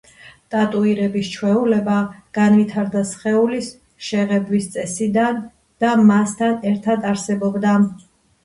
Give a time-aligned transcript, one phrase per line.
[0.53, 1.97] ტატუირების ჩვეულება
[2.37, 3.67] განვითარდა სხეულის
[4.07, 5.39] შეღებვის წესიდან
[5.85, 7.77] და მასთან ერთად არსებობდა.